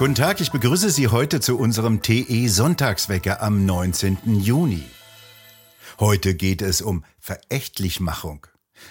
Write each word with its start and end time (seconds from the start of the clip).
Guten 0.00 0.14
Tag, 0.14 0.40
ich 0.40 0.50
begrüße 0.50 0.88
Sie 0.88 1.08
heute 1.08 1.40
zu 1.40 1.58
unserem 1.58 2.00
TE 2.00 2.48
Sonntagswecker 2.48 3.42
am 3.42 3.66
19. 3.66 4.40
Juni. 4.40 4.82
Heute 5.98 6.34
geht 6.34 6.62
es 6.62 6.80
um 6.80 7.04
Verächtlichmachung. 7.18 8.46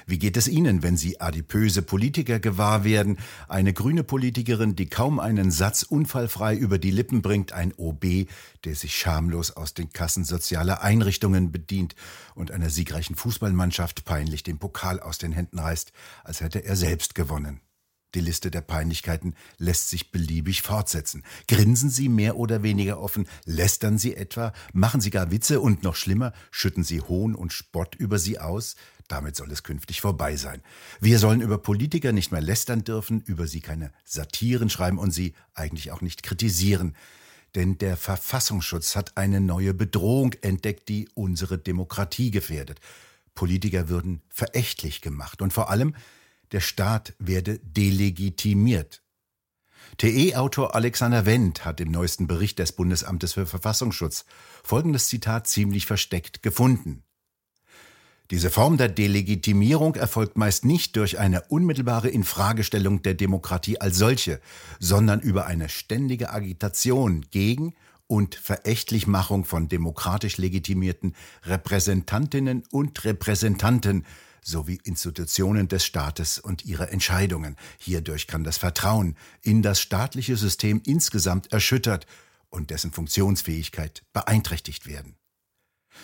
Wie 0.06 0.20
geht 0.20 0.38
es 0.38 0.48
Ihnen, 0.48 0.84
wenn 0.84 0.98
Sie 0.98 1.20
adipöse 1.20 1.82
Politiker 1.82 2.40
gewahr 2.40 2.84
werden? 2.84 3.18
Eine 3.48 3.74
grüne 3.74 4.04
Politikerin, 4.04 4.76
die 4.76 4.88
kaum 4.88 5.20
einen 5.20 5.50
Satz 5.50 5.82
unfallfrei 5.82 6.56
über 6.56 6.78
die 6.78 6.92
Lippen 6.92 7.24
bringt, 7.24 7.54
ein 7.54 7.74
OB, 7.76 8.28
der 8.64 8.76
sich 8.76 8.96
schamlos 8.96 9.50
aus 9.50 9.74
den 9.74 9.90
Kassen 9.90 10.26
sozialer 10.26 10.84
Einrichtungen 10.84 11.52
bedient 11.52 11.96
und 12.36 12.52
einer 12.52 12.70
siegreichen 12.70 13.16
Fußballmannschaft 13.16 14.06
peinlich 14.06 14.44
den 14.44 14.60
Pokal 14.60 15.00
aus 15.00 15.18
den 15.18 15.32
Händen 15.32 15.58
reißt, 15.58 15.92
als 16.24 16.42
hätte 16.42 16.64
er 16.64 16.76
selbst 16.76 17.16
gewonnen. 17.16 17.62
Die 18.16 18.22
Liste 18.22 18.50
der 18.50 18.62
Peinlichkeiten 18.62 19.36
lässt 19.58 19.90
sich 19.90 20.12
beliebig 20.12 20.64
fortsetzen. 20.64 21.24
Grinsen 21.48 21.92
Sie 21.92 22.10
mehr 22.10 22.38
oder 22.38 22.64
weniger 22.64 23.00
offen, 23.00 23.28
lästern 23.46 24.00
Sie 24.00 24.16
etwa, 24.16 24.52
machen 24.74 25.00
Sie 25.00 25.12
gar 25.12 25.30
Witze 25.30 25.62
und 25.62 25.84
noch 25.84 25.96
schlimmer, 25.96 26.34
schütten 26.50 26.84
Sie 26.84 27.02
Hohn 27.02 27.36
und 27.36 27.54
Spott 27.54 27.96
über 27.96 28.18
Sie 28.18 28.40
aus. 28.40 28.76
Damit 29.08 29.36
soll 29.36 29.52
es 29.52 29.64
künftig 29.64 30.02
vorbei 30.02 30.36
sein. 30.36 30.62
Wir 31.00 31.18
sollen 31.18 31.42
über 31.42 31.58
Politiker 31.58 32.12
nicht 32.12 32.32
mehr 32.32 32.42
lästern 32.42 32.84
dürfen, 32.84 33.22
über 33.22 33.48
sie 33.48 33.60
keine 33.60 33.92
Satiren 34.06 34.70
schreiben 34.70 35.00
und 35.00 35.12
sie 35.12 35.34
eigentlich 35.56 35.92
auch 35.92 36.02
nicht 36.02 36.22
kritisieren. 36.22 36.96
Denn 37.56 37.80
der 37.80 37.98
Verfassungsschutz 37.98 38.96
hat 38.96 39.18
eine 39.18 39.42
neue 39.42 39.74
Bedrohung 39.74 40.34
entdeckt, 40.42 40.90
die 40.90 41.10
unsere 41.16 41.58
Demokratie 41.58 42.30
gefährdet. 42.30 42.80
Politiker 43.34 43.90
würden 43.90 44.22
verächtlich 44.30 45.02
gemacht 45.02 45.42
und 45.42 45.54
vor 45.54 45.72
allem 45.72 45.96
der 46.52 46.62
Staat 46.62 47.14
werde 47.20 47.60
delegitimiert. 47.60 49.02
TE-Autor 49.98 50.76
Alexander 50.76 51.26
Wendt 51.26 51.66
hat 51.66 51.82
im 51.82 51.92
neuesten 51.92 52.28
Bericht 52.28 52.60
des 52.60 52.72
Bundesamtes 52.72 53.34
für 53.34 53.46
Verfassungsschutz 53.46 54.26
folgendes 54.64 55.08
Zitat 55.08 55.48
ziemlich 55.48 55.86
versteckt 55.86 56.44
gefunden. 56.44 57.04
Diese 58.32 58.52
Form 58.52 58.78
der 58.78 58.90
Delegitimierung 58.90 59.96
erfolgt 59.96 60.38
meist 60.38 60.64
nicht 60.64 60.96
durch 60.96 61.18
eine 61.18 61.42
unmittelbare 61.50 62.10
Infragestellung 62.10 63.02
der 63.02 63.16
Demokratie 63.16 63.82
als 63.82 63.98
solche, 63.98 64.40
sondern 64.80 65.20
über 65.20 65.48
eine 65.48 65.68
ständige 65.68 66.32
Agitation 66.32 67.26
gegen 67.32 67.74
und 68.06 68.36
Verächtlichmachung 68.36 69.46
von 69.46 69.68
demokratisch 69.68 70.38
legitimierten 70.38 71.16
Repräsentantinnen 71.44 72.64
und 72.72 73.04
Repräsentanten 73.04 74.06
sowie 74.42 74.80
Institutionen 74.84 75.68
des 75.68 75.86
Staates 75.86 76.40
und 76.40 76.66
ihre 76.66 76.90
Entscheidungen. 76.92 77.56
Hierdurch 77.78 78.28
kann 78.28 78.44
das 78.44 78.58
Vertrauen 78.58 79.16
in 79.42 79.62
das 79.62 79.82
staatliche 79.82 80.38
System 80.38 80.82
insgesamt 80.86 81.52
erschüttert 81.52 82.06
und 82.50 82.70
dessen 82.70 82.92
Funktionsfähigkeit 82.92 84.04
beeinträchtigt 84.14 84.88
werden. 84.88 85.16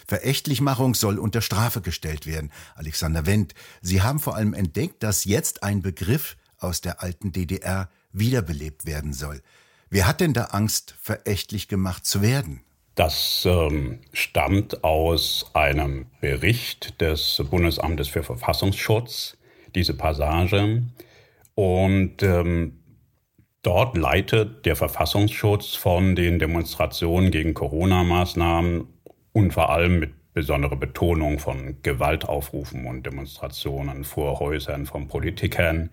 Verächtlichmachung 0.07 0.93
soll 0.93 1.19
unter 1.19 1.41
Strafe 1.41 1.81
gestellt 1.81 2.25
werden. 2.25 2.51
Alexander 2.75 3.25
Wendt, 3.25 3.53
Sie 3.81 4.01
haben 4.01 4.19
vor 4.19 4.35
allem 4.35 4.53
entdeckt, 4.53 5.03
dass 5.03 5.25
jetzt 5.25 5.63
ein 5.63 5.81
Begriff 5.81 6.37
aus 6.57 6.81
der 6.81 7.01
alten 7.01 7.31
DDR 7.31 7.89
wiederbelebt 8.11 8.85
werden 8.85 9.13
soll. 9.13 9.41
Wer 9.89 10.07
hat 10.07 10.19
denn 10.19 10.33
da 10.33 10.45
Angst, 10.45 10.95
verächtlich 10.99 11.67
gemacht 11.67 12.05
zu 12.05 12.21
werden? 12.21 12.61
Das 12.95 13.45
ähm, 13.45 13.99
stammt 14.13 14.85
aus 14.85 15.51
einem 15.53 16.05
Bericht 16.21 17.01
des 17.01 17.43
Bundesamtes 17.51 18.07
für 18.07 18.23
Verfassungsschutz, 18.23 19.37
diese 19.75 19.93
Passage. 19.95 20.83
Und 21.55 22.23
ähm, 22.23 22.79
dort 23.63 23.97
leitet 23.97 24.65
der 24.65 24.77
Verfassungsschutz 24.77 25.75
von 25.75 26.15
den 26.15 26.39
Demonstrationen 26.39 27.31
gegen 27.31 27.53
Corona-Maßnahmen 27.53 28.87
und 29.33 29.53
vor 29.53 29.71
allem 29.71 29.99
mit 29.99 30.33
besonderer 30.33 30.77
Betonung 30.77 31.39
von 31.39 31.81
Gewaltaufrufen 31.81 32.85
und 32.85 33.05
Demonstrationen 33.05 34.05
vor 34.05 34.39
Häusern 34.39 34.85
von 34.85 35.09
Politikern 35.09 35.89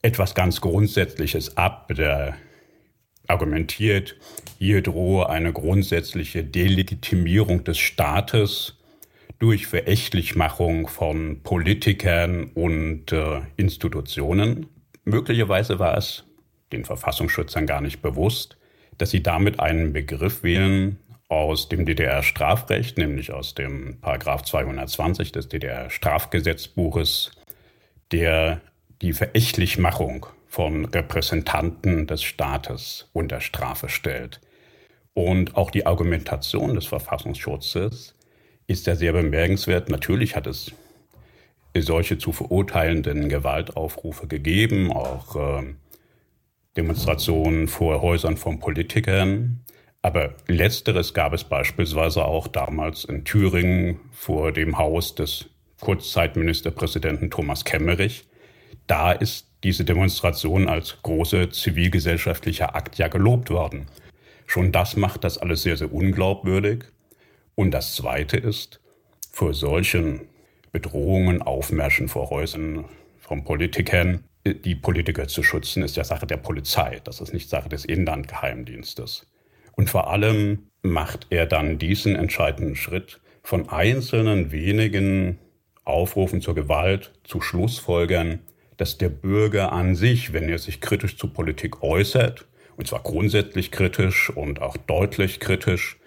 etwas 0.00 0.34
ganz 0.34 0.62
Grundsätzliches 0.62 1.58
ab. 1.58 1.92
Der 1.94 2.34
argumentiert, 3.28 4.16
hier 4.58 4.82
drohe 4.82 5.28
eine 5.28 5.52
grundsätzliche 5.52 6.42
Delegitimierung 6.42 7.62
des 7.64 7.78
Staates 7.78 8.76
durch 9.38 9.66
Verächtlichmachung 9.66 10.88
von 10.88 11.42
Politikern 11.42 12.50
und 12.54 13.12
äh, 13.12 13.42
Institutionen. 13.56 14.66
Möglicherweise 15.04 15.78
war 15.78 15.96
es 15.96 16.24
den 16.72 16.84
Verfassungsschützern 16.84 17.66
gar 17.66 17.80
nicht 17.80 18.02
bewusst, 18.02 18.56
dass 18.98 19.10
sie 19.10 19.22
damit 19.22 19.60
einen 19.60 19.92
Begriff 19.92 20.42
wählen 20.42 20.98
aus 21.28 21.68
dem 21.68 21.86
DDR-Strafrecht, 21.86 22.98
nämlich 22.98 23.32
aus 23.32 23.54
dem 23.54 24.00
Paragraph 24.00 24.42
220 24.42 25.30
des 25.32 25.48
DDR-Strafgesetzbuches, 25.48 27.30
der 28.10 28.60
die 29.02 29.12
Verächtlichmachung 29.12 30.26
von 30.48 30.86
Repräsentanten 30.86 32.06
des 32.06 32.22
Staates 32.22 33.08
unter 33.12 33.40
Strafe 33.40 33.88
stellt. 33.88 34.40
Und 35.14 35.56
auch 35.56 35.70
die 35.70 35.86
Argumentation 35.86 36.74
des 36.74 36.86
Verfassungsschutzes 36.86 38.14
ist 38.66 38.86
ja 38.86 38.94
sehr 38.96 39.12
bemerkenswert. 39.12 39.90
Natürlich 39.90 40.36
hat 40.36 40.46
es 40.46 40.72
solche 41.76 42.18
zu 42.18 42.32
verurteilenden 42.32 43.28
Gewaltaufrufe 43.28 44.26
gegeben, 44.26 44.90
auch 44.90 45.36
äh, 45.36 45.74
Demonstrationen 46.76 47.68
vor 47.68 48.02
Häusern 48.02 48.36
von 48.36 48.58
Politikern. 48.58 49.60
Aber 50.02 50.34
letzteres 50.46 51.12
gab 51.14 51.32
es 51.32 51.44
beispielsweise 51.44 52.24
auch 52.24 52.48
damals 52.48 53.04
in 53.04 53.24
Thüringen 53.24 54.00
vor 54.12 54.52
dem 54.52 54.78
Haus 54.78 55.14
des 55.14 55.50
Kurzzeitministerpräsidenten 55.80 57.30
Thomas 57.30 57.64
Kemmerich. 57.64 58.28
Da 58.86 59.12
ist 59.12 59.47
diese 59.64 59.84
Demonstration 59.84 60.68
als 60.68 60.98
große 61.02 61.50
zivilgesellschaftlicher 61.50 62.74
Akt 62.74 62.98
ja 62.98 63.08
gelobt 63.08 63.50
worden. 63.50 63.86
Schon 64.46 64.72
das 64.72 64.96
macht 64.96 65.24
das 65.24 65.38
alles 65.38 65.62
sehr, 65.62 65.76
sehr 65.76 65.92
unglaubwürdig. 65.92 66.84
Und 67.54 67.72
das 67.72 67.94
Zweite 67.96 68.36
ist, 68.36 68.80
vor 69.32 69.52
solchen 69.52 70.28
Bedrohungen, 70.72 71.42
Aufmärschen 71.42 72.08
vor 72.08 72.30
Häusern 72.30 72.84
von 73.18 73.44
Politikern, 73.44 74.24
die 74.46 74.74
Politiker 74.74 75.28
zu 75.28 75.42
schützen, 75.42 75.82
ist 75.82 75.96
ja 75.96 76.04
Sache 76.04 76.26
der 76.26 76.36
Polizei. 76.38 77.00
Das 77.04 77.20
ist 77.20 77.34
nicht 77.34 77.50
Sache 77.50 77.68
des 77.68 77.84
Inlandgeheimdienstes. 77.84 79.26
Und 79.72 79.90
vor 79.90 80.10
allem 80.10 80.68
macht 80.82 81.26
er 81.30 81.46
dann 81.46 81.78
diesen 81.78 82.16
entscheidenden 82.16 82.76
Schritt 82.76 83.20
von 83.42 83.68
einzelnen 83.68 84.50
wenigen 84.50 85.38
Aufrufen 85.84 86.40
zur 86.40 86.54
Gewalt 86.54 87.12
zu 87.24 87.40
Schlussfolgern, 87.40 88.40
dass 88.78 88.96
der 88.96 89.10
Bürger 89.10 89.72
an 89.72 89.94
sich, 89.94 90.32
wenn 90.32 90.48
er 90.48 90.58
sich 90.58 90.80
kritisch 90.80 91.18
zur 91.18 91.34
Politik 91.34 91.82
äußert, 91.82 92.46
und 92.76 92.86
zwar 92.86 93.02
grundsätzlich 93.02 93.70
kritisch 93.70 94.30
und 94.30 94.62
auch 94.62 94.76
deutlich 94.76 95.40
kritisch, 95.40 95.98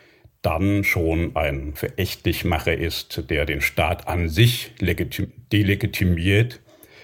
dann 0.42 0.84
schon 0.84 1.36
ein 1.36 1.76
Verächtlichmacher 1.76 2.76
ist, 2.76 3.30
der 3.30 3.46
den 3.46 3.62
Staat 3.62 4.08
an 4.08 4.28
sich 4.30 4.72
delegitimiert. 4.80 6.62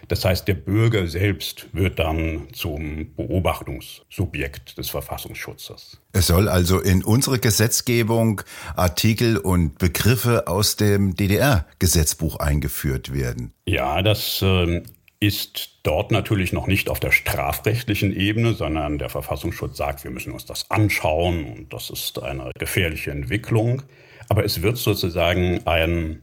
Das 0.08 0.24
heißt, 0.24 0.48
der 0.48 0.54
Bürger 0.54 1.06
selbst 1.08 1.68
wird 1.74 2.00
dann 2.00 2.48
zum 2.54 3.14
Beobachtungssubjekt 3.16 4.78
des 4.78 4.90
Verfassungsschutzes. 4.90 6.00
Es 6.14 6.28
soll 6.28 6.48
also 6.48 6.80
in 6.80 7.04
unsere 7.04 7.40
Gesetzgebung 7.40 8.42
Artikel 8.76 9.38
und 9.38 9.78
Begriffe 9.78 10.48
aus 10.48 10.78
dem 10.78 11.16
DDR-Gesetzbuch 11.16 12.38
eingeführt 12.38 13.14
werden. 13.14 13.54
Ja, 13.66 14.02
das 14.02 14.42
äh, 14.42 14.82
ist 15.20 15.80
dort 15.84 16.12
natürlich 16.12 16.54
noch 16.54 16.68
nicht 16.68 16.90
auf 16.90 17.00
der 17.00 17.12
strafrechtlichen 17.12 18.16
Ebene, 18.16 18.54
sondern 18.54 19.00
der 19.00 19.10
Verfassungsschutz 19.10 19.78
sagt, 19.78 20.04
wir 20.04 20.12
müssen 20.12 20.31
uns 20.31 20.46
das 20.46 20.69
anschauen 20.69 21.46
und 21.46 21.74
das 21.74 21.90
ist 21.90 22.22
eine 22.22 22.52
gefährliche 22.58 23.12
Entwicklung. 23.12 23.84
Aber 24.30 24.46
es 24.46 24.62
wird 24.62 24.78
sozusagen 24.78 25.66
ein 25.66 26.22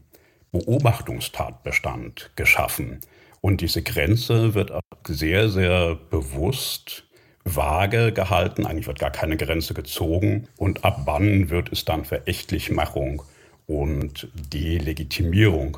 Beobachtungstatbestand 0.51 2.31
geschaffen. 2.35 2.99
Und 3.41 3.61
diese 3.61 3.83
Grenze 3.83 4.53
wird 4.53 4.71
sehr, 5.07 5.49
sehr 5.49 5.95
bewusst 5.95 7.03
vage 7.43 8.11
gehalten. 8.11 8.65
Eigentlich 8.65 8.87
wird 8.87 8.99
gar 8.99 9.11
keine 9.11 9.37
Grenze 9.37 9.73
gezogen. 9.73 10.47
Und 10.57 10.85
ab 10.85 11.01
wann 11.05 11.49
wird 11.49 11.71
es 11.71 11.85
dann 11.85 12.05
Verächtlichmachung 12.05 13.23
und 13.67 14.29
Delegitimierung? 14.33 15.77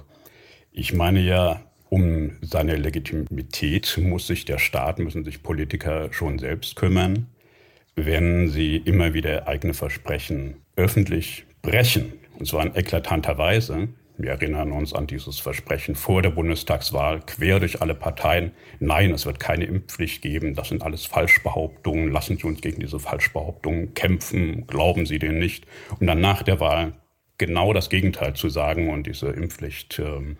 Ich 0.72 0.94
meine 0.94 1.20
ja, 1.22 1.62
um 1.90 2.38
seine 2.42 2.76
Legitimität 2.76 4.00
muss 4.02 4.28
sich 4.28 4.46
der 4.46 4.60
Staat, 4.60 5.00
müssen 5.00 5.24
sich 5.24 5.44
Politiker 5.44 6.12
schon 6.12 6.40
selbst 6.40 6.76
kümmern. 6.76 7.28
Wenn 7.96 8.50
sie 8.50 8.78
immer 8.78 9.14
wieder 9.14 9.48
eigene 9.48 9.74
Versprechen 9.74 10.58
öffentlich 10.76 11.46
brechen, 11.62 12.14
und 12.38 12.48
zwar 12.48 12.66
in 12.66 12.76
eklatanter 12.76 13.38
Weise, 13.38 13.90
Wir 14.20 14.32
erinnern 14.32 14.72
uns 14.72 14.94
an 14.94 15.06
dieses 15.06 15.40
Versprechen 15.40 15.94
vor 15.94 16.24
der 16.24 16.32
Bundestagswahl, 16.32 17.22
quer 17.24 17.60
durch 17.60 17.84
alle 17.84 17.94
Parteien. 17.94 18.52
Nein, 18.80 19.12
es 19.12 19.28
wird 19.28 19.40
keine 19.40 19.66
Impfpflicht 19.66 20.24
geben. 20.24 20.56
Das 20.56 20.70
sind 20.70 20.82
alles 20.82 21.06
Falschbehauptungen. 21.06 22.12
Lassen 22.12 22.38
Sie 22.38 22.48
uns 22.48 22.62
gegen 22.62 22.80
diese 22.80 23.00
Falschbehauptungen 23.00 23.94
kämpfen. 23.94 24.66
Glauben 24.66 25.06
Sie 25.06 25.20
denen 25.20 25.38
nicht. 25.38 25.68
Und 26.00 26.08
dann 26.08 26.20
nach 26.20 26.42
der 26.42 26.60
Wahl 26.60 26.94
genau 27.38 27.74
das 27.74 27.92
Gegenteil 27.92 28.34
zu 28.34 28.50
sagen 28.50 28.90
und 28.90 29.06
diese 29.06 29.28
Impfpflicht 29.28 30.00
ähm, 30.00 30.38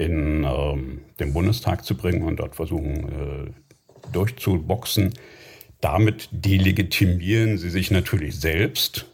in 0.00 0.44
ähm, 0.44 1.02
den 1.20 1.32
Bundestag 1.34 1.84
zu 1.84 1.94
bringen 1.94 2.22
und 2.22 2.40
dort 2.40 2.56
versuchen 2.56 3.08
äh, 3.08 4.10
durchzuboxen. 4.12 5.12
Damit 5.80 6.28
delegitimieren 6.32 7.58
Sie 7.58 7.70
sich 7.70 7.90
natürlich 7.90 8.40
selbst 8.40 9.06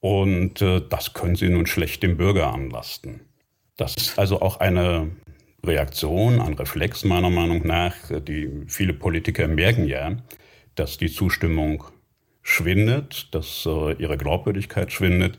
und 0.00 0.62
äh, 0.62 0.80
das 0.88 1.12
können 1.12 1.36
Sie 1.36 1.48
nun 1.48 1.66
schlecht 1.66 2.02
dem 2.02 2.16
Bürger 2.16 2.52
anlasten. 2.52 3.20
Das 3.76 3.94
ist 3.96 4.18
also 4.18 4.40
auch 4.40 4.58
eine 4.58 5.10
Reaktion, 5.64 6.40
ein 6.40 6.54
Reflex 6.54 7.04
meiner 7.04 7.30
Meinung 7.30 7.66
nach. 7.66 7.94
Die 8.10 8.50
viele 8.66 8.94
Politiker 8.94 9.48
merken 9.48 9.86
ja, 9.86 10.16
dass 10.74 10.96
die 10.96 11.10
Zustimmung 11.10 11.84
schwindet, 12.42 13.34
dass 13.34 13.66
äh, 13.66 13.92
ihre 13.94 14.16
Glaubwürdigkeit 14.16 14.92
schwindet. 14.92 15.38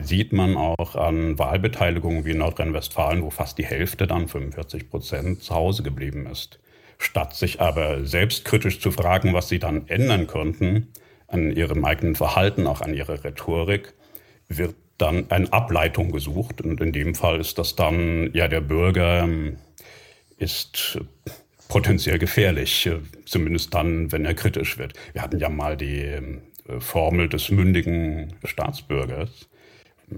Sieht 0.00 0.32
man 0.32 0.56
auch 0.56 0.96
an 0.96 1.38
Wahlbeteiligungen 1.38 2.24
wie 2.24 2.32
in 2.32 2.38
Nordrhein-Westfalen, 2.38 3.22
wo 3.22 3.30
fast 3.30 3.58
die 3.58 3.64
Hälfte 3.64 4.06
dann 4.06 4.28
45 4.28 4.90
Prozent 4.90 5.42
zu 5.42 5.54
Hause 5.54 5.82
geblieben 5.82 6.26
ist. 6.26 6.58
Statt 6.98 7.34
sich 7.34 7.60
aber 7.60 8.04
selbstkritisch 8.04 8.80
zu 8.80 8.90
fragen, 8.90 9.34
was 9.34 9.48
sie 9.48 9.58
dann 9.58 9.88
ändern 9.88 10.26
könnten, 10.26 10.88
an 11.28 11.50
ihrem 11.50 11.84
eigenen 11.84 12.14
Verhalten, 12.14 12.66
auch 12.66 12.80
an 12.80 12.94
ihrer 12.94 13.24
Rhetorik, 13.24 13.94
wird 14.48 14.74
dann 14.98 15.30
eine 15.30 15.52
Ableitung 15.52 16.12
gesucht. 16.12 16.60
Und 16.60 16.80
in 16.80 16.92
dem 16.92 17.14
Fall 17.14 17.40
ist 17.40 17.58
das 17.58 17.76
dann, 17.76 18.30
ja, 18.32 18.48
der 18.48 18.60
Bürger 18.60 19.22
ähm, 19.22 19.56
ist 20.38 20.98
potenziell 21.68 22.18
gefährlich, 22.18 22.86
äh, 22.86 22.98
zumindest 23.26 23.74
dann, 23.74 24.12
wenn 24.12 24.24
er 24.24 24.34
kritisch 24.34 24.78
wird. 24.78 24.94
Wir 25.12 25.22
hatten 25.22 25.38
ja 25.38 25.48
mal 25.48 25.76
die 25.76 26.00
ähm, 26.00 26.42
Formel 26.78 27.28
des 27.28 27.50
mündigen 27.50 28.34
Staatsbürgers. 28.44 29.48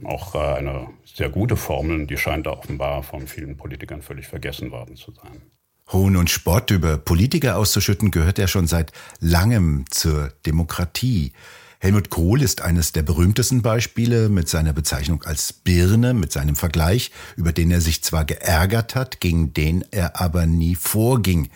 Auch 0.05 0.35
äh, 0.35 0.39
eine 0.39 0.89
sehr 1.05 1.31
gute 1.31 1.57
Formel, 1.57 2.07
die 2.07 2.17
scheint 2.17 2.47
da 2.47 2.51
offenbar 2.51 3.03
von 3.03 3.27
vielen 3.27 3.57
Politikern 3.57 4.03
völlig 4.03 4.27
vergessen 4.27 4.71
worden 4.71 4.97
zu 4.97 5.13
sein. 5.13 5.43
Hohn 5.93 6.17
und 6.17 6.31
Spott 6.31 6.71
über 6.73 6.99
Politiker 6.99 7.57
auszuschütten 7.57 8.11
gehört 8.11 8.39
ja 8.39 8.49
schon 8.49 8.67
seit 8.67 8.93
langem 9.21 9.85
zur 9.89 10.33
Demokratie. 10.45 11.33
Helmut 11.79 12.11
Kohl 12.11 12.43
ist 12.43 12.63
eines 12.63 12.93
der 12.93 13.03
berühmtesten 13.03 13.63
Beispiele 13.63 14.29
mit 14.29 14.49
seiner 14.49 14.73
Bezeichnung 14.73 15.23
als 15.23 15.53
Birne, 15.53 16.15
mit 16.15 16.33
seinem 16.33 16.57
Vergleich, 16.57 17.13
über 17.37 17.53
den 17.53 17.71
er 17.71 17.81
sich 17.81 18.03
zwar 18.03 18.25
geärgert 18.25 18.95
hat, 18.95 19.21
gegen 19.21 19.53
den 19.53 19.85
er 19.93 20.21
aber 20.21 20.47
nie 20.47 20.75
vorging. 20.75 21.51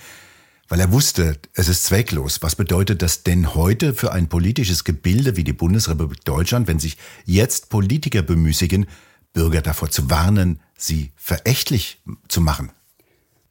Weil 0.71 0.79
er 0.79 0.93
wusste, 0.93 1.37
es 1.55 1.69
ist 1.69 1.85
zwecklos. 1.85 2.43
Was 2.43 2.55
bedeutet 2.55 3.03
das 3.03 3.25
denn 3.25 3.57
heute 3.57 3.93
für 3.93 4.13
ein 4.13 4.29
politisches 4.29 4.85
Gebilde 4.85 5.37
wie 5.37 5.43
die 5.43 5.53
Bundesrepublik 5.53 6.25
Deutschland, 6.25 6.69
wenn 6.69 6.79
sich 6.79 6.97
jetzt 7.27 7.71
Politiker 7.71 8.23
bemüßigen, 8.23 8.87
Bürger 9.33 9.63
davor 9.63 9.91
zu 9.91 10.11
warnen, 10.11 10.61
sie 10.77 11.11
verächtlich 11.17 11.99
zu 12.29 12.41
machen? 12.41 12.71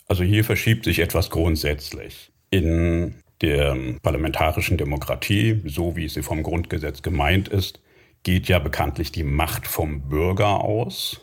Also 0.07 0.24
hier 0.24 0.45
verschiebt 0.45 0.86
sich 0.86 1.00
etwas 1.00 1.30
grundsätzlich. 1.30 2.31
In 2.51 3.16
der 3.42 3.75
parlamentarischen 4.01 4.77
Demokratie, 4.77 5.62
so 5.65 5.98
wie 5.98 6.07
sie 6.07 6.24
vom 6.24 6.42
Grundgesetz 6.42 7.01
gemeint 7.01 7.50
ist, 7.50 7.81
geht 8.24 8.48
ja 8.48 8.60
bekanntlich 8.60 9.12
die 9.12 9.25
Macht 9.25 9.68
vom 9.68 10.07
Bürger 10.07 10.62
aus. 10.62 11.19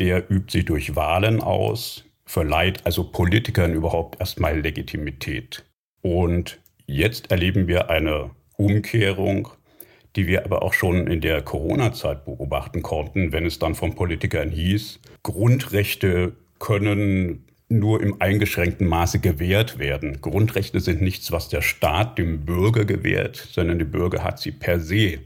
Der 0.00 0.28
übt 0.32 0.50
sie 0.50 0.64
durch 0.64 0.96
Wahlen 0.96 1.40
aus, 1.40 2.04
verleiht 2.30 2.86
also 2.86 3.02
Politikern 3.02 3.74
überhaupt 3.74 4.20
erstmal 4.20 4.60
Legitimität. 4.60 5.64
Und 6.00 6.60
jetzt 6.86 7.32
erleben 7.32 7.66
wir 7.66 7.90
eine 7.90 8.30
Umkehrung, 8.56 9.48
die 10.14 10.28
wir 10.28 10.44
aber 10.44 10.62
auch 10.62 10.72
schon 10.72 11.08
in 11.08 11.20
der 11.20 11.42
Corona-Zeit 11.42 12.24
beobachten 12.24 12.82
konnten, 12.82 13.32
wenn 13.32 13.46
es 13.46 13.58
dann 13.58 13.74
von 13.74 13.96
Politikern 13.96 14.50
hieß, 14.50 15.00
Grundrechte 15.24 16.36
können 16.60 17.46
nur 17.68 18.00
im 18.00 18.20
eingeschränkten 18.20 18.86
Maße 18.86 19.18
gewährt 19.18 19.80
werden. 19.80 20.20
Grundrechte 20.20 20.78
sind 20.78 21.02
nichts, 21.02 21.32
was 21.32 21.48
der 21.48 21.62
Staat 21.62 22.16
dem 22.16 22.44
Bürger 22.44 22.84
gewährt, 22.84 23.44
sondern 23.50 23.78
der 23.78 23.86
Bürger 23.86 24.22
hat 24.22 24.38
sie 24.38 24.52
per 24.52 24.78
se. 24.78 25.18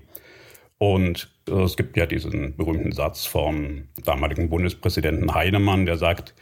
Und 0.78 1.28
äh, 1.50 1.64
es 1.64 1.76
gibt 1.76 1.98
ja 1.98 2.06
diesen 2.06 2.56
berühmten 2.56 2.92
Satz 2.92 3.26
vom 3.26 3.88
damaligen 4.04 4.48
Bundespräsidenten 4.48 5.34
Heinemann, 5.34 5.84
der 5.84 5.98
sagt, 5.98 6.34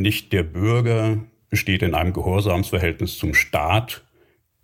nicht 0.00 0.32
der 0.32 0.42
Bürger 0.42 1.18
besteht 1.50 1.82
in 1.82 1.94
einem 1.94 2.12
Gehorsamsverhältnis 2.12 3.18
zum 3.18 3.34
Staat, 3.34 4.04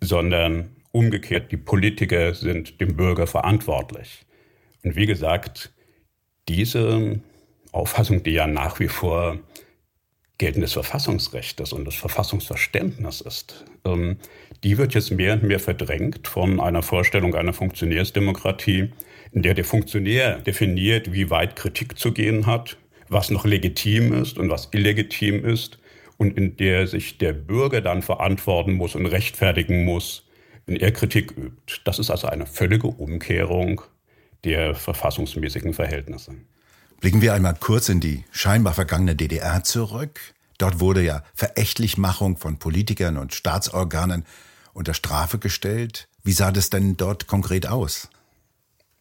sondern 0.01 0.75
umgekehrt, 0.91 1.51
die 1.51 1.57
Politiker 1.57 2.33
sind 2.33 2.79
dem 2.79 2.95
Bürger 2.95 3.27
verantwortlich. 3.27 4.25
Und 4.83 4.95
wie 4.95 5.07
gesagt, 5.07 5.73
diese 6.47 7.21
Auffassung, 7.71 8.23
die 8.23 8.31
ja 8.31 8.47
nach 8.47 8.79
wie 8.79 8.87
vor 8.87 9.39
geltendes 10.37 10.73
Verfassungsrecht 10.73 11.59
ist 11.59 11.73
und 11.73 11.85
das 11.85 11.95
Verfassungsverständnis 11.95 13.21
ist, 13.21 13.65
die 14.63 14.77
wird 14.77 14.93
jetzt 14.93 15.11
mehr 15.11 15.33
und 15.33 15.43
mehr 15.43 15.59
verdrängt 15.59 16.27
von 16.27 16.59
einer 16.59 16.83
Vorstellung 16.83 17.35
einer 17.35 17.53
Funktionärsdemokratie, 17.53 18.91
in 19.31 19.41
der 19.41 19.53
der 19.53 19.65
Funktionär 19.65 20.39
definiert, 20.39 21.11
wie 21.11 21.29
weit 21.29 21.55
Kritik 21.55 21.97
zu 21.97 22.11
gehen 22.11 22.45
hat, 22.45 22.77
was 23.09 23.29
noch 23.29 23.45
legitim 23.45 24.13
ist 24.13 24.37
und 24.37 24.49
was 24.49 24.69
illegitim 24.71 25.45
ist 25.45 25.79
und 26.17 26.37
in 26.37 26.57
der 26.57 26.87
sich 26.87 27.17
der 27.17 27.33
Bürger 27.33 27.81
dann 27.81 28.01
verantworten 28.01 28.73
muss 28.73 28.95
und 28.95 29.05
rechtfertigen 29.05 29.85
muss, 29.85 30.23
wenn 30.65 30.75
er 30.75 30.91
Kritik 30.91 31.31
übt. 31.37 31.81
Das 31.83 31.99
ist 31.99 32.09
also 32.09 32.27
eine 32.27 32.45
völlige 32.45 32.87
Umkehrung 32.87 33.81
der 34.43 34.75
verfassungsmäßigen 34.75 35.73
Verhältnisse. 35.73 36.33
Blicken 37.01 37.21
wir 37.21 37.33
einmal 37.33 37.55
kurz 37.59 37.89
in 37.89 37.99
die 37.99 38.23
scheinbar 38.31 38.73
vergangene 38.73 39.15
DDR 39.15 39.63
zurück. 39.63 40.19
Dort 40.57 40.79
wurde 40.79 41.03
ja 41.03 41.23
Verächtlichmachung 41.33 42.37
von 42.37 42.57
Politikern 42.57 43.17
und 43.17 43.33
Staatsorganen 43.33 44.25
unter 44.73 44.93
Strafe 44.93 45.37
gestellt. 45.37 46.07
Wie 46.23 46.31
sah 46.31 46.51
das 46.51 46.69
denn 46.69 46.97
dort 46.97 47.27
konkret 47.27 47.67
aus? 47.67 48.09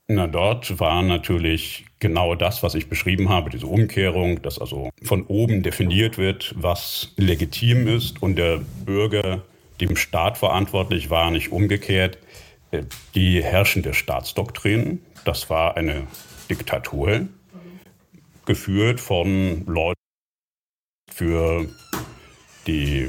Na, 0.06 0.26
dort 0.26 0.78
war 0.80 1.02
natürlich 1.02 1.86
genau 1.98 2.34
das, 2.34 2.62
was 2.62 2.74
ich 2.74 2.90
beschrieben 2.90 3.30
habe, 3.30 3.48
diese 3.48 3.66
Umkehrung, 3.66 4.42
dass 4.42 4.58
also 4.58 4.90
von 5.02 5.24
oben 5.26 5.62
definiert 5.62 6.18
wird, 6.18 6.54
was 6.58 7.14
legitim 7.16 7.88
ist 7.88 8.22
und 8.22 8.36
der 8.36 8.60
Bürger 8.84 9.42
dem 9.80 9.96
Staat 9.96 10.36
verantwortlich 10.36 11.08
war, 11.08 11.30
nicht 11.30 11.52
umgekehrt. 11.52 12.18
Die 13.14 13.42
herrschende 13.42 13.94
Staatsdoktrin, 13.94 15.00
das 15.24 15.48
war 15.48 15.78
eine 15.78 16.06
Diktatur, 16.50 17.26
geführt 18.44 19.00
von 19.00 19.64
Leuten 19.64 20.00
für 21.10 21.66
die 22.66 23.08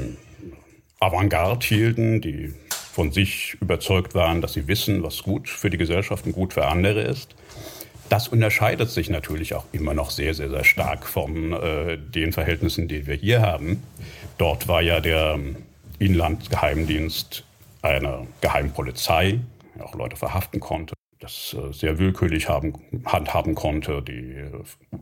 Avantgarde 0.98 1.66
hielten, 1.66 2.22
die 2.22 2.54
von 2.96 3.12
sich 3.12 3.58
überzeugt 3.60 4.14
waren, 4.14 4.40
dass 4.40 4.54
sie 4.54 4.68
wissen, 4.68 5.02
was 5.02 5.22
gut 5.22 5.50
für 5.50 5.68
die 5.68 5.76
Gesellschaft 5.76 6.24
und 6.24 6.32
gut 6.32 6.54
für 6.54 6.66
andere 6.66 7.02
ist. 7.02 7.34
Das 8.08 8.28
unterscheidet 8.28 8.88
sich 8.88 9.10
natürlich 9.10 9.52
auch 9.52 9.66
immer 9.72 9.92
noch 9.92 10.10
sehr, 10.10 10.32
sehr, 10.32 10.48
sehr 10.48 10.64
stark 10.64 11.04
von 11.04 11.52
äh, 11.52 11.98
den 11.98 12.32
Verhältnissen, 12.32 12.88
die 12.88 13.06
wir 13.06 13.14
hier 13.14 13.42
haben. 13.42 13.82
Dort 14.38 14.66
war 14.66 14.80
ja 14.80 15.00
der 15.00 15.38
Inlandgeheimdienst 15.98 17.44
eine 17.82 18.26
Geheimpolizei, 18.40 19.40
die 19.74 19.82
auch 19.82 19.94
Leute 19.94 20.16
verhaften 20.16 20.60
konnte 20.60 20.94
das 21.18 21.54
äh, 21.58 21.72
sehr 21.72 21.98
willkürlich 21.98 22.48
haben, 22.48 22.74
handhaben 23.04 23.54
konnte, 23.54 24.02
die 24.02 24.36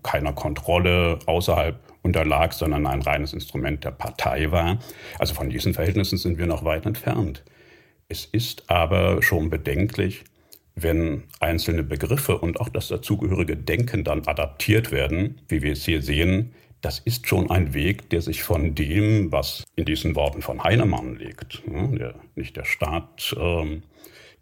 keiner 0.02 0.32
Kontrolle 0.32 1.18
außerhalb 1.26 1.76
unterlag, 2.02 2.52
sondern 2.52 2.86
ein 2.86 3.02
reines 3.02 3.32
Instrument 3.32 3.84
der 3.84 3.90
Partei 3.90 4.50
war. 4.50 4.78
Also 5.18 5.34
von 5.34 5.50
diesen 5.50 5.74
Verhältnissen 5.74 6.18
sind 6.18 6.38
wir 6.38 6.46
noch 6.46 6.64
weit 6.64 6.86
entfernt. 6.86 7.42
Es 8.08 8.24
ist 8.24 8.70
aber 8.70 9.22
schon 9.22 9.50
bedenklich, 9.50 10.24
wenn 10.74 11.24
einzelne 11.40 11.82
Begriffe 11.82 12.38
und 12.38 12.60
auch 12.60 12.68
das 12.68 12.88
dazugehörige 12.88 13.56
Denken 13.56 14.04
dann 14.04 14.26
adaptiert 14.26 14.90
werden, 14.90 15.40
wie 15.48 15.62
wir 15.62 15.72
es 15.72 15.84
hier 15.84 16.02
sehen, 16.02 16.54
das 16.80 16.98
ist 16.98 17.26
schon 17.26 17.50
ein 17.50 17.72
Weg, 17.72 18.10
der 18.10 18.20
sich 18.20 18.42
von 18.42 18.74
dem, 18.74 19.32
was 19.32 19.64
in 19.74 19.86
diesen 19.86 20.14
Worten 20.16 20.42
von 20.42 20.62
Heinemann 20.62 21.16
liegt, 21.16 21.62
der, 21.66 22.14
nicht 22.34 22.56
der 22.56 22.64
Staat 22.64 23.34
ähm, 23.38 23.82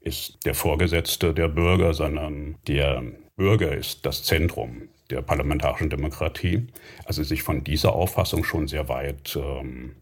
ist 0.00 0.44
der 0.44 0.54
Vorgesetzte 0.54 1.34
der 1.34 1.46
Bürger, 1.46 1.94
sondern 1.94 2.56
der 2.66 3.04
Bürger 3.36 3.76
ist 3.76 4.04
das 4.04 4.24
Zentrum 4.24 4.88
der 5.10 5.22
parlamentarischen 5.22 5.90
Demokratie. 5.90 6.66
Also 7.04 7.22
sich 7.22 7.42
von 7.42 7.62
dieser 7.62 7.92
Auffassung 7.92 8.42
schon 8.42 8.66
sehr 8.66 8.88
weit 8.88 9.36
ähm, 9.36 9.94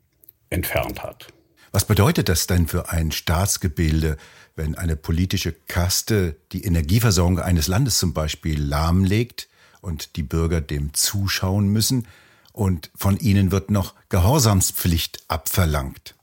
entfernt 0.48 1.02
hat. 1.02 1.28
Was 1.72 1.84
bedeutet 1.84 2.28
das 2.28 2.46
denn 2.46 2.66
für 2.66 2.90
ein 2.90 3.12
Staatsgebilde, 3.12 4.16
wenn 4.56 4.74
eine 4.74 4.96
politische 4.96 5.52
Kaste 5.52 6.36
die 6.52 6.64
Energieversorgung 6.64 7.38
eines 7.38 7.68
Landes 7.68 7.98
zum 7.98 8.12
Beispiel 8.12 8.60
lahmlegt 8.60 9.48
und 9.80 10.16
die 10.16 10.24
Bürger 10.24 10.60
dem 10.60 10.92
zuschauen 10.94 11.68
müssen 11.68 12.08
und 12.52 12.90
von 12.96 13.16
ihnen 13.18 13.52
wird 13.52 13.70
noch 13.70 13.94
Gehorsamspflicht 14.08 15.24
abverlangt. 15.28 16.16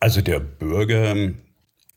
Also 0.00 0.20
der 0.20 0.40
Bürger 0.40 1.14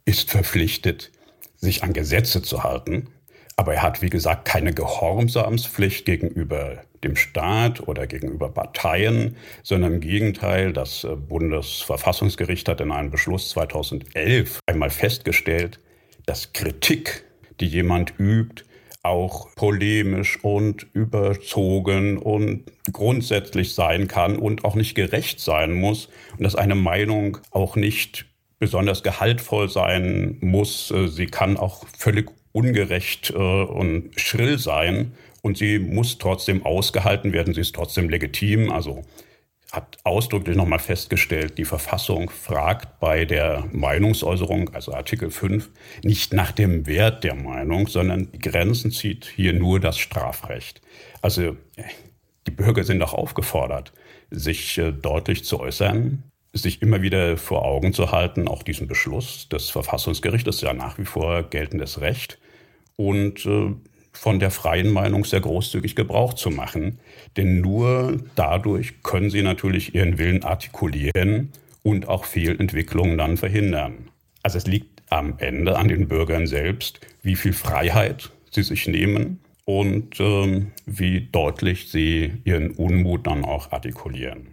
ist 0.05 0.29
verpflichtet, 0.29 1.11
sich 1.57 1.83
an 1.83 1.93
Gesetze 1.93 2.41
zu 2.41 2.63
halten, 2.63 3.07
aber 3.55 3.75
er 3.75 3.83
hat, 3.83 4.01
wie 4.01 4.09
gesagt, 4.09 4.45
keine 4.45 4.73
Gehorsamspflicht 4.73 6.05
gegenüber 6.05 6.83
dem 7.03 7.15
Staat 7.15 7.87
oder 7.87 8.07
gegenüber 8.07 8.49
Parteien, 8.49 9.35
sondern 9.63 9.93
im 9.93 9.99
Gegenteil, 10.01 10.73
das 10.73 11.03
äh, 11.03 11.15
Bundesverfassungsgericht 11.15 12.67
hat 12.69 12.81
in 12.81 12.91
einem 12.91 13.11
Beschluss 13.11 13.49
2011 13.49 14.59
einmal 14.65 14.89
festgestellt, 14.89 15.79
dass 16.25 16.53
Kritik, 16.53 17.23
die 17.59 17.65
jemand 17.65 18.13
übt, 18.19 18.63
auch 19.03 19.53
polemisch 19.55 20.43
und 20.43 20.85
überzogen 20.93 22.17
und 22.17 22.65
grundsätzlich 22.91 23.73
sein 23.73 24.07
kann 24.07 24.37
und 24.37 24.63
auch 24.63 24.75
nicht 24.75 24.93
gerecht 24.93 25.39
sein 25.39 25.73
muss 25.73 26.09
und 26.37 26.43
dass 26.43 26.55
eine 26.55 26.75
Meinung 26.75 27.39
auch 27.49 27.75
nicht 27.75 28.27
besonders 28.59 29.01
gehaltvoll 29.01 29.69
sein 29.69 30.37
muss. 30.41 30.91
Äh, 30.91 31.07
sie 31.07 31.25
kann 31.25 31.57
auch 31.57 31.85
völlig 31.97 32.29
ungerecht 32.51 33.31
äh, 33.31 33.35
und 33.35 34.11
schrill 34.19 34.57
sein 34.59 35.13
und 35.41 35.57
sie 35.57 35.79
muss 35.79 36.17
trotzdem 36.17 36.65
ausgehalten 36.65 37.33
werden. 37.33 37.53
Sie 37.53 37.61
ist 37.61 37.75
trotzdem 37.75 38.09
legitim. 38.09 38.71
Also 38.71 39.03
hat 39.71 39.99
ausdrücklich 40.03 40.57
nochmal 40.57 40.79
festgestellt, 40.79 41.57
die 41.57 41.65
Verfassung 41.65 42.29
fragt 42.29 42.99
bei 42.99 43.23
der 43.23 43.65
Meinungsäußerung, 43.71 44.73
also 44.73 44.93
Artikel 44.93 45.31
5, 45.31 45.69
nicht 46.03 46.33
nach 46.33 46.51
dem 46.51 46.87
Wert 46.87 47.23
der 47.23 47.35
Meinung, 47.35 47.87
sondern 47.87 48.29
die 48.33 48.39
Grenzen 48.39 48.91
zieht 48.91 49.31
hier 49.33 49.53
nur 49.53 49.79
das 49.79 49.97
Strafrecht. 49.97 50.81
Also 51.21 51.55
die 52.47 52.51
Bürger 52.51 52.83
sind 52.83 53.01
auch 53.01 53.13
aufgefordert, 53.13 53.93
sich 54.29 54.77
äh, 54.77 54.91
deutlich 54.91 55.45
zu 55.45 55.59
äußern, 55.59 56.23
sich 56.53 56.81
immer 56.81 57.01
wieder 57.01 57.37
vor 57.37 57.63
Augen 57.63 57.93
zu 57.93 58.11
halten, 58.11 58.49
auch 58.49 58.63
diesen 58.63 58.87
Beschluss 58.87 59.47
des 59.47 59.69
Verfassungsgerichtes, 59.69 60.59
ja 60.59 60.73
nach 60.73 60.97
wie 60.97 61.05
vor 61.05 61.43
geltendes 61.43 62.01
Recht, 62.01 62.39
und 63.07 63.45
äh, 63.45 63.73
von 64.13 64.39
der 64.39 64.51
freien 64.51 64.91
Meinung 64.91 65.25
sehr 65.25 65.39
großzügig 65.39 65.95
Gebrauch 65.95 66.33
zu 66.33 66.49
machen. 66.49 66.99
Denn 67.37 67.61
nur 67.61 68.19
dadurch 68.35 69.03
können 69.03 69.29
sie 69.29 69.41
natürlich 69.41 69.95
ihren 69.95 70.17
Willen 70.17 70.43
artikulieren 70.43 71.51
und 71.83 72.07
auch 72.07 72.25
Fehlentwicklungen 72.25 73.17
dann 73.17 73.37
verhindern. 73.37 74.09
Also 74.43 74.57
es 74.57 74.67
liegt 74.67 75.01
am 75.09 75.35
Ende 75.37 75.77
an 75.77 75.87
den 75.87 76.07
Bürgern 76.07 76.45
selbst, 76.45 76.99
wie 77.21 77.35
viel 77.35 77.53
Freiheit 77.53 78.31
sie 78.51 78.63
sich 78.63 78.87
nehmen 78.87 79.39
und 79.65 80.19
ähm, 80.19 80.71
wie 80.85 81.21
deutlich 81.31 81.89
sie 81.89 82.33
ihren 82.43 82.71
Unmut 82.71 83.27
dann 83.27 83.45
auch 83.45 83.71
artikulieren. 83.71 84.47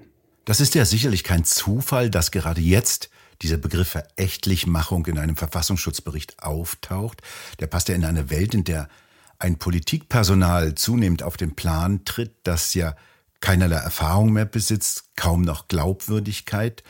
Das 0.45 0.61
ist 0.61 0.75
ja 0.75 0.85
sicherlich 0.85 1.25
kein 1.25 1.45
Zufall, 1.45 2.11
dass 2.11 2.31
gerade 2.31 2.61
jetzt 2.61 3.11
dieser 3.43 3.57
Begriff 3.57 3.89
Verächtlichmachung 3.89 5.07
in 5.07 5.19
einem 5.19 5.37
Verfassungsschutzbericht 5.37 6.43
auftaucht. 6.43 7.23
Der 7.61 7.67
passt 7.67 7.89
ja 7.89 7.95
in 7.95 8.05
eine 8.05 8.31
Welt, 8.31 8.55
in 8.55 8.65
der 8.65 8.89
ein 9.39 9.59
Politikpersonal 9.59 10.75
zunehmend 10.75 11.23
auf 11.23 11.37
den 11.37 11.55
Plan 11.55 12.05
tritt, 12.05 12.35
das 12.43 12.75
ja 12.75 12.97
keinerlei 13.41 13.77
Erfahrung 13.77 14.33
mehr 14.33 14.45
besitzt, 14.45 15.05
kaum 15.15 15.43
noch 15.43 15.69
Glaubwürdigkeit 15.69 16.83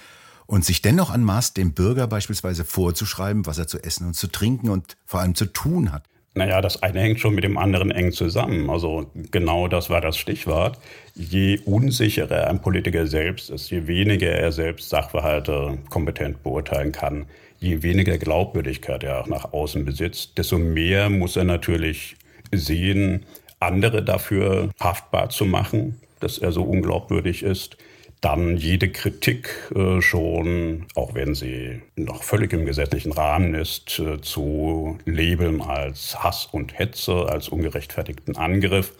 und 0.46 0.64
sich 0.64 0.80
dennoch 0.80 1.10
anmaßt, 1.10 1.58
dem 1.58 1.74
Bürger 1.74 2.06
beispielsweise 2.06 2.64
vorzuschreiben, 2.64 3.44
was 3.44 3.58
er 3.58 3.66
zu 3.66 3.78
essen 3.82 4.06
und 4.06 4.14
zu 4.14 4.28
trinken 4.28 4.70
und 4.70 4.96
vor 5.04 5.20
allem 5.20 5.34
zu 5.34 5.44
tun 5.44 5.92
hat. 5.92 6.08
Naja, 6.38 6.60
das 6.60 6.84
eine 6.84 7.00
hängt 7.00 7.18
schon 7.18 7.34
mit 7.34 7.42
dem 7.42 7.58
anderen 7.58 7.90
eng 7.90 8.12
zusammen. 8.12 8.70
Also 8.70 9.10
genau 9.32 9.66
das 9.66 9.90
war 9.90 10.00
das 10.00 10.16
Stichwort. 10.16 10.78
Je 11.16 11.58
unsicherer 11.64 12.46
ein 12.46 12.60
Politiker 12.60 13.08
selbst 13.08 13.50
ist, 13.50 13.70
je 13.70 13.88
weniger 13.88 14.30
er 14.30 14.52
selbst 14.52 14.88
Sachverhalte 14.88 15.78
kompetent 15.90 16.44
beurteilen 16.44 16.92
kann, 16.92 17.26
je 17.58 17.82
weniger 17.82 18.18
Glaubwürdigkeit 18.18 19.02
er 19.02 19.22
auch 19.22 19.26
nach 19.26 19.52
außen 19.52 19.84
besitzt, 19.84 20.38
desto 20.38 20.58
mehr 20.58 21.10
muss 21.10 21.36
er 21.36 21.42
natürlich 21.42 22.14
sehen, 22.52 23.26
andere 23.58 24.04
dafür 24.04 24.70
haftbar 24.78 25.30
zu 25.30 25.44
machen, 25.44 26.00
dass 26.20 26.38
er 26.38 26.52
so 26.52 26.62
unglaubwürdig 26.62 27.42
ist. 27.42 27.76
Dann 28.20 28.56
jede 28.56 28.90
Kritik 28.90 29.70
äh, 29.74 30.00
schon, 30.00 30.86
auch 30.96 31.14
wenn 31.14 31.34
sie 31.34 31.82
noch 31.94 32.24
völlig 32.24 32.52
im 32.52 32.66
gesetzlichen 32.66 33.12
Rahmen 33.12 33.54
ist, 33.54 34.00
äh, 34.00 34.20
zu 34.20 34.98
labeln 35.04 35.60
als 35.60 36.22
Hass 36.22 36.46
und 36.46 36.76
Hetze, 36.76 37.26
als 37.28 37.48
ungerechtfertigten 37.48 38.36
Angriff. 38.36 38.92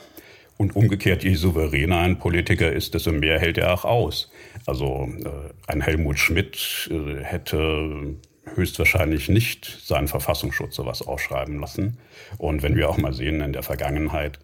Und 0.56 0.74
umgekehrt, 0.74 1.22
je 1.22 1.34
souveräner 1.34 1.98
ein 1.98 2.18
Politiker 2.18 2.72
ist, 2.72 2.94
desto 2.94 3.12
mehr 3.12 3.38
hält 3.38 3.58
er 3.58 3.74
auch 3.74 3.84
aus. 3.84 4.30
Also 4.66 5.08
äh, 5.24 5.28
ein 5.66 5.80
Helmut 5.80 6.18
Schmidt 6.18 6.90
hätte 7.22 8.16
höchstwahrscheinlich 8.54 9.28
nicht 9.28 9.80
seinen 9.84 10.08
Verfassungsschutz 10.08 10.76
sowas 10.76 11.02
ausschreiben 11.02 11.60
lassen. 11.60 11.98
Und 12.38 12.62
wenn 12.62 12.76
wir 12.76 12.88
auch 12.88 12.98
mal 12.98 13.12
sehen 13.12 13.40
in 13.40 13.52
der 13.52 13.62
Vergangenheit, 13.62 14.38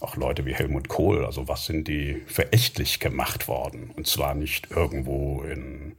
auch 0.00 0.16
Leute 0.16 0.44
wie 0.44 0.54
Helmut 0.54 0.88
Kohl, 0.88 1.24
also 1.24 1.48
was 1.48 1.66
sind 1.66 1.88
die 1.88 2.22
verächtlich 2.26 3.00
gemacht 3.00 3.48
worden? 3.48 3.90
Und 3.96 4.06
zwar 4.06 4.34
nicht 4.34 4.70
irgendwo 4.70 5.42
in 5.42 5.96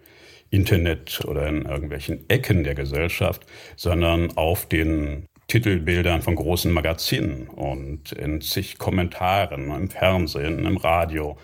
Internet 0.50 1.26
oder 1.26 1.48
in 1.48 1.64
irgendwelchen 1.64 2.30
Ecken 2.30 2.64
der 2.64 2.76
Gesellschaft, 2.76 3.46
sondern 3.76 4.38
auf 4.38 4.66
den 4.66 5.26
Titelbildern 5.48 6.22
von 6.22 6.36
großen 6.36 6.72
Magazinen 6.72 7.48
und 7.48 8.12
in 8.12 8.42
zig 8.42 8.78
Kommentaren 8.78 9.72
im 9.72 9.90
Fernsehen, 9.90 10.66
im 10.66 10.78
Radio. 10.78 11.38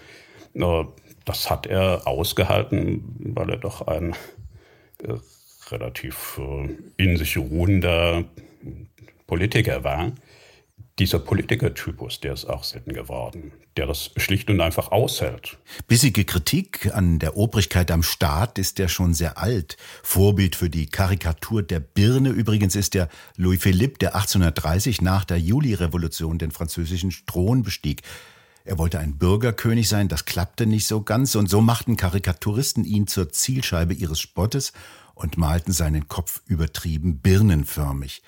Das 1.25 1.49
hat 1.49 1.67
er 1.67 2.05
ausgehalten, 2.05 3.15
weil 3.19 3.49
er 3.49 3.57
doch 3.57 3.87
ein 3.87 4.13
äh, 5.03 5.13
relativ 5.71 6.39
äh, 6.39 6.69
in 6.97 7.15
sich 7.17 7.37
ruhender 7.37 8.25
Politiker 9.25 9.83
war. 9.83 10.11
Dieser 10.99 11.17
Politikertypus, 11.17 12.19
der 12.19 12.33
ist 12.33 12.45
auch 12.45 12.63
selten 12.63 12.93
geworden, 12.93 13.51
der 13.77 13.87
das 13.87 14.11
schlicht 14.15 14.51
und 14.51 14.61
einfach 14.61 14.91
aushält. 14.91 15.57
Bissige 15.87 16.23
Kritik 16.23 16.93
an 16.93 17.17
der 17.17 17.35
Obrigkeit 17.35 17.89
am 17.89 18.03
Staat 18.03 18.59
ist 18.59 18.77
ja 18.77 18.87
schon 18.87 19.15
sehr 19.15 19.39
alt. 19.39 19.75
Vorbild 20.03 20.55
für 20.55 20.69
die 20.69 20.85
Karikatur 20.85 21.63
der 21.63 21.79
Birne 21.79 22.29
übrigens 22.29 22.75
ist 22.75 22.93
der 22.93 23.09
Louis 23.37 23.59
Philippe, 23.59 23.97
der 23.97 24.13
1830 24.13 25.01
nach 25.01 25.25
der 25.25 25.39
Julirevolution 25.39 26.37
den 26.37 26.51
französischen 26.51 27.11
Thron 27.25 27.63
bestieg. 27.63 28.03
Er 28.63 28.77
wollte 28.77 28.99
ein 28.99 29.17
Bürgerkönig 29.17 29.89
sein, 29.89 30.09
das 30.09 30.25
klappte 30.25 30.67
nicht 30.67 30.85
so 30.85 31.01
ganz, 31.01 31.33
und 31.33 31.49
so 31.49 31.59
machten 31.59 31.97
Karikaturisten 31.97 32.85
ihn 32.85 33.07
zur 33.07 33.31
Zielscheibe 33.31 33.95
ihres 33.95 34.19
Spottes 34.19 34.73
und 35.15 35.39
malten 35.39 35.71
seinen 35.71 36.07
Kopf 36.07 36.43
übertrieben 36.45 37.17
birnenförmig. 37.17 38.21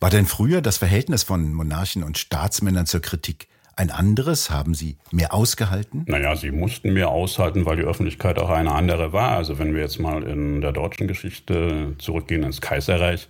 War 0.00 0.08
denn 0.08 0.24
früher 0.24 0.62
das 0.62 0.78
Verhältnis 0.78 1.22
von 1.24 1.52
Monarchen 1.52 2.02
und 2.02 2.16
Staatsmännern 2.16 2.86
zur 2.86 3.02
Kritik 3.02 3.48
ein 3.76 3.90
anderes? 3.90 4.50
Haben 4.50 4.72
Sie 4.72 4.96
mehr 5.10 5.34
ausgehalten? 5.34 6.04
Naja, 6.06 6.36
sie 6.36 6.50
mussten 6.50 6.94
mehr 6.94 7.10
aushalten, 7.10 7.66
weil 7.66 7.76
die 7.76 7.82
Öffentlichkeit 7.82 8.38
auch 8.38 8.48
eine 8.48 8.72
andere 8.72 9.12
war. 9.12 9.32
Also 9.32 9.58
wenn 9.58 9.74
wir 9.74 9.82
jetzt 9.82 9.98
mal 9.98 10.22
in 10.22 10.62
der 10.62 10.72
deutschen 10.72 11.06
Geschichte 11.06 11.94
zurückgehen 11.98 12.42
ins 12.44 12.62
Kaiserreich. 12.62 13.28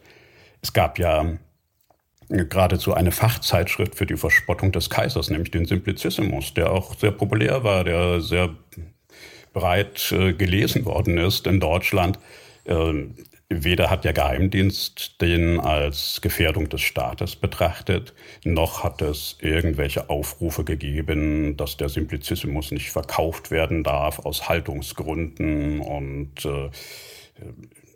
Es 0.62 0.72
gab 0.72 1.00
ja 1.00 1.32
geradezu 2.28 2.94
eine 2.94 3.10
Fachzeitschrift 3.10 3.96
für 3.96 4.06
die 4.06 4.16
Verspottung 4.16 4.70
des 4.70 4.88
Kaisers, 4.90 5.28
nämlich 5.30 5.50
den 5.50 5.64
Simplicissimus, 5.64 6.54
der 6.54 6.70
auch 6.70 6.96
sehr 6.96 7.10
populär 7.10 7.64
war, 7.64 7.82
der 7.82 8.20
sehr 8.20 8.54
breit 9.52 10.12
äh, 10.12 10.32
gelesen 10.34 10.84
worden 10.84 11.18
ist 11.18 11.48
in 11.48 11.58
Deutschland. 11.58 12.20
Ähm, 12.64 13.16
weder 13.50 13.90
hat 13.90 14.04
der 14.04 14.12
Geheimdienst 14.12 15.20
den 15.20 15.58
als 15.58 16.20
Gefährdung 16.22 16.68
des 16.68 16.80
Staates 16.82 17.34
betrachtet, 17.34 18.14
noch 18.44 18.84
hat 18.84 19.02
es 19.02 19.36
irgendwelche 19.40 20.08
Aufrufe 20.08 20.64
gegeben, 20.64 21.56
dass 21.56 21.76
der 21.76 21.88
Simplicissimus 21.88 22.70
nicht 22.70 22.90
verkauft 22.90 23.50
werden 23.50 23.82
darf 23.82 24.20
aus 24.20 24.48
Haltungsgründen. 24.48 25.80
Und 25.80 26.44
äh, 26.44 26.70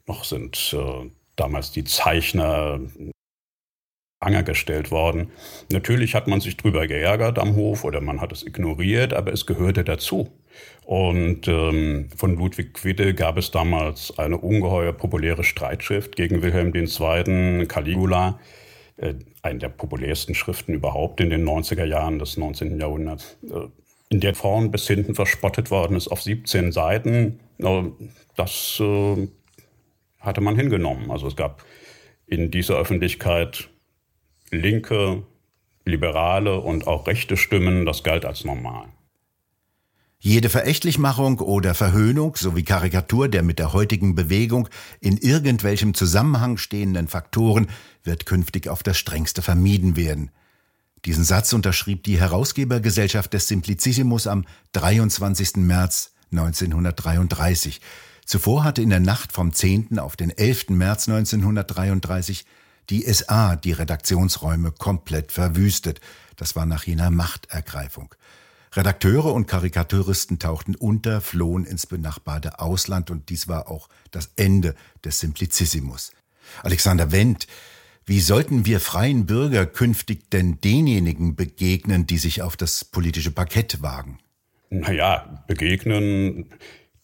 noch 0.06 0.24
sind 0.24 0.74
äh, 0.76 1.10
damals 1.36 1.70
die 1.70 1.84
Zeichner 1.84 2.80
Anger 4.24 4.42
gestellt 4.42 4.90
worden. 4.90 5.30
Natürlich 5.70 6.14
hat 6.14 6.26
man 6.26 6.40
sich 6.40 6.56
drüber 6.56 6.86
geärgert 6.86 7.38
am 7.38 7.54
Hof 7.56 7.84
oder 7.84 8.00
man 8.00 8.20
hat 8.20 8.32
es 8.32 8.46
ignoriert, 8.46 9.12
aber 9.12 9.32
es 9.32 9.46
gehörte 9.46 9.84
dazu. 9.84 10.30
Und 10.84 11.48
ähm, 11.48 12.08
von 12.14 12.36
Ludwig 12.36 12.74
Quidde 12.74 13.14
gab 13.14 13.38
es 13.38 13.50
damals 13.50 14.18
eine 14.18 14.38
ungeheuer 14.38 14.92
populäre 14.92 15.42
Streitschrift 15.42 16.16
gegen 16.16 16.42
Wilhelm 16.42 16.74
II. 16.74 17.66
Caligula, 17.66 18.38
äh, 18.96 19.14
eine 19.42 19.58
der 19.58 19.70
populärsten 19.70 20.34
Schriften 20.34 20.74
überhaupt 20.74 21.20
in 21.20 21.30
den 21.30 21.44
90er 21.46 21.84
Jahren 21.84 22.18
des 22.18 22.36
19. 22.36 22.78
Jahrhunderts, 22.78 23.36
äh, 23.44 23.68
in 24.10 24.20
der 24.20 24.34
vorn 24.34 24.70
bis 24.70 24.86
hinten 24.86 25.14
verspottet 25.14 25.70
worden 25.70 25.96
ist 25.96 26.08
auf 26.08 26.22
17 26.22 26.70
Seiten. 26.70 27.40
Äh, 27.58 27.84
das 28.36 28.78
äh, 28.80 29.28
hatte 30.20 30.40
man 30.40 30.56
hingenommen. 30.56 31.10
Also 31.10 31.26
es 31.26 31.36
gab 31.36 31.64
in 32.26 32.50
dieser 32.50 32.76
Öffentlichkeit 32.76 33.68
linke, 34.50 35.22
liberale 35.84 36.60
und 36.60 36.86
auch 36.86 37.06
rechte 37.06 37.36
Stimmen, 37.36 37.86
das 37.86 38.02
galt 38.02 38.24
als 38.24 38.44
normal. 38.44 38.86
Jede 40.18 40.48
Verächtlichmachung 40.48 41.40
oder 41.40 41.74
Verhöhnung 41.74 42.34
sowie 42.36 42.62
Karikatur 42.62 43.28
der 43.28 43.42
mit 43.42 43.58
der 43.58 43.74
heutigen 43.74 44.14
Bewegung 44.14 44.70
in 45.00 45.18
irgendwelchem 45.18 45.92
Zusammenhang 45.92 46.56
stehenden 46.56 47.08
Faktoren 47.08 47.66
wird 48.04 48.24
künftig 48.24 48.68
auf 48.68 48.82
das 48.82 48.96
strengste 48.96 49.42
vermieden 49.42 49.96
werden. 49.96 50.30
Diesen 51.04 51.24
Satz 51.24 51.52
unterschrieb 51.52 52.04
die 52.04 52.18
Herausgebergesellschaft 52.18 53.34
des 53.34 53.48
Simplicissimus 53.48 54.26
am 54.26 54.46
23. 54.72 55.56
März 55.56 56.14
1933. 56.32 57.82
Zuvor 58.24 58.64
hatte 58.64 58.80
in 58.80 58.88
der 58.88 59.00
Nacht 59.00 59.30
vom 59.30 59.52
10. 59.52 59.98
auf 59.98 60.16
den 60.16 60.30
11. 60.30 60.70
März 60.70 61.06
1933 61.06 62.46
die 62.90 63.02
SA 63.12 63.56
die 63.56 63.72
Redaktionsräume 63.72 64.72
komplett 64.72 65.32
verwüstet. 65.32 66.00
Das 66.36 66.56
war 66.56 66.66
nach 66.66 66.84
jener 66.84 67.10
Machtergreifung. 67.10 68.14
Redakteure 68.72 69.32
und 69.32 69.46
Karikaturisten 69.46 70.38
tauchten 70.38 70.74
unter, 70.74 71.20
flohen 71.20 71.64
ins 71.64 71.86
benachbarte 71.86 72.58
Ausland 72.58 73.10
und 73.10 73.28
dies 73.28 73.46
war 73.46 73.68
auch 73.68 73.88
das 74.10 74.32
Ende 74.36 74.74
des 75.04 75.20
Simplicissimus. 75.20 76.12
Alexander 76.62 77.12
Wendt, 77.12 77.46
wie 78.04 78.20
sollten 78.20 78.66
wir 78.66 78.80
freien 78.80 79.26
Bürger 79.26 79.64
künftig 79.64 80.30
denn 80.30 80.60
denjenigen 80.60 81.36
begegnen, 81.36 82.06
die 82.06 82.18
sich 82.18 82.42
auf 82.42 82.56
das 82.56 82.84
politische 82.84 83.30
Parkett 83.30 83.80
wagen? 83.80 84.18
Naja, 84.70 85.44
begegnen, 85.46 86.46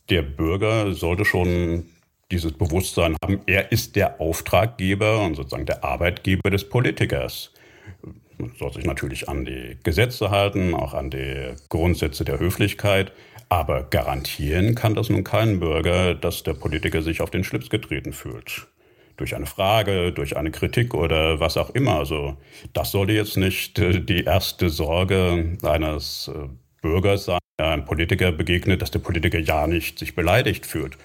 der 0.08 0.22
Bürger 0.22 0.92
sollte 0.94 1.24
schon 1.24 1.84
dieses 2.30 2.52
Bewusstsein 2.52 3.16
haben, 3.22 3.40
er 3.46 3.72
ist 3.72 3.96
der 3.96 4.20
Auftraggeber 4.20 5.24
und 5.24 5.34
sozusagen 5.34 5.66
der 5.66 5.84
Arbeitgeber 5.84 6.50
des 6.50 6.68
Politikers. 6.68 7.52
Man 8.38 8.52
soll 8.58 8.72
sich 8.72 8.84
natürlich 8.84 9.28
an 9.28 9.44
die 9.44 9.76
Gesetze 9.82 10.30
halten, 10.30 10.74
auch 10.74 10.94
an 10.94 11.10
die 11.10 11.54
Grundsätze 11.68 12.24
der 12.24 12.38
Höflichkeit. 12.38 13.12
Aber 13.48 13.82
garantieren 13.82 14.76
kann 14.76 14.94
das 14.94 15.10
nun 15.10 15.24
kein 15.24 15.58
Bürger, 15.58 16.14
dass 16.14 16.44
der 16.44 16.54
Politiker 16.54 17.02
sich 17.02 17.20
auf 17.20 17.30
den 17.30 17.42
Schlips 17.42 17.68
getreten 17.68 18.12
fühlt. 18.12 18.68
Durch 19.16 19.34
eine 19.34 19.46
Frage, 19.46 20.12
durch 20.12 20.36
eine 20.36 20.52
Kritik 20.52 20.94
oder 20.94 21.40
was 21.40 21.56
auch 21.56 21.70
immer. 21.70 21.98
Also 21.98 22.36
das 22.72 22.92
sollte 22.92 23.12
jetzt 23.12 23.36
nicht 23.36 23.78
äh, 23.78 24.00
die 24.00 24.24
erste 24.24 24.70
Sorge 24.70 25.58
eines 25.62 26.30
äh, 26.34 26.48
Bürgers 26.80 27.24
sein, 27.26 27.40
der 27.58 27.70
einem 27.70 27.84
Politiker 27.84 28.32
begegnet, 28.32 28.80
dass 28.80 28.92
der 28.92 29.00
Politiker 29.00 29.38
ja 29.38 29.66
nicht 29.66 29.98
sich 29.98 30.14
beleidigt 30.14 30.64
fühlt. 30.64 30.96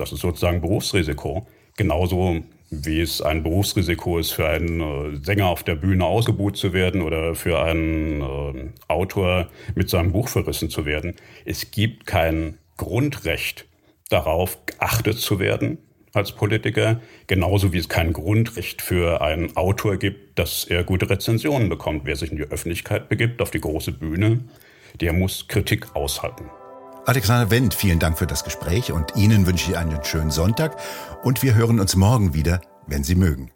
Das 0.00 0.12
ist 0.12 0.20
sozusagen 0.20 0.62
Berufsrisiko. 0.62 1.46
Genauso 1.76 2.42
wie 2.70 3.00
es 3.00 3.20
ein 3.20 3.42
Berufsrisiko 3.42 4.18
ist, 4.18 4.30
für 4.30 4.48
einen 4.48 4.80
äh, 4.80 5.16
Sänger 5.22 5.48
auf 5.48 5.62
der 5.62 5.74
Bühne 5.74 6.06
ausgebucht 6.06 6.56
zu 6.56 6.72
werden 6.72 7.02
oder 7.02 7.34
für 7.34 7.60
einen 7.60 8.22
äh, 8.22 8.70
Autor 8.88 9.48
mit 9.74 9.90
seinem 9.90 10.12
Buch 10.12 10.28
verrissen 10.28 10.70
zu 10.70 10.86
werden. 10.86 11.16
Es 11.44 11.70
gibt 11.70 12.06
kein 12.06 12.56
Grundrecht 12.78 13.66
darauf, 14.08 14.64
geachtet 14.64 15.18
zu 15.18 15.38
werden 15.38 15.78
als 16.14 16.32
Politiker, 16.32 17.00
genauso 17.26 17.72
wie 17.72 17.78
es 17.78 17.88
kein 17.88 18.12
Grundrecht 18.12 18.80
für 18.82 19.20
einen 19.20 19.56
Autor 19.56 19.96
gibt, 19.96 20.38
dass 20.38 20.64
er 20.64 20.82
gute 20.82 21.10
Rezensionen 21.10 21.68
bekommt. 21.68 22.02
Wer 22.04 22.16
sich 22.16 22.30
in 22.30 22.38
die 22.38 22.44
Öffentlichkeit 22.44 23.08
begibt, 23.08 23.42
auf 23.42 23.50
die 23.50 23.60
große 23.60 23.92
Bühne, 23.92 24.44
der 25.00 25.12
muss 25.12 25.46
Kritik 25.46 25.94
aushalten. 25.94 26.50
Alexander 27.06 27.50
Wendt, 27.50 27.74
vielen 27.74 27.98
Dank 27.98 28.18
für 28.18 28.26
das 28.26 28.44
Gespräch 28.44 28.92
und 28.92 29.16
Ihnen 29.16 29.46
wünsche 29.46 29.70
ich 29.70 29.78
einen 29.78 30.04
schönen 30.04 30.30
Sonntag 30.30 30.76
und 31.22 31.42
wir 31.42 31.54
hören 31.54 31.80
uns 31.80 31.96
morgen 31.96 32.34
wieder, 32.34 32.60
wenn 32.86 33.04
Sie 33.04 33.14
mögen. 33.14 33.50